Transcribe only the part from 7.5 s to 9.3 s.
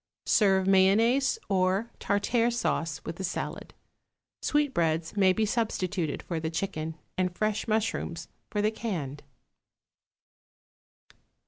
mushrooms for the canned.